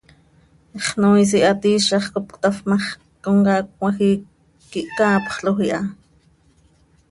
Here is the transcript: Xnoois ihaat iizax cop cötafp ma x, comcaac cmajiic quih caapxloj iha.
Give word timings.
Xnoois 0.85 1.31
ihaat 1.39 1.61
iizax 1.71 2.05
cop 2.13 2.25
cötafp 2.33 2.59
ma 2.69 2.77
x, 2.83 2.85
comcaac 3.23 3.65
cmajiic 3.77 4.21
quih 4.71 4.91
caapxloj 4.97 5.59
iha. 5.65 5.81